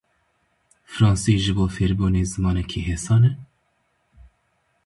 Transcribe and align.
Fransî 0.93 1.35
ji 1.43 1.53
bo 1.57 1.65
fêrbûnê 1.75 2.23
zimanekî 2.31 2.81
hêsan 2.87 3.23
e? 3.29 3.31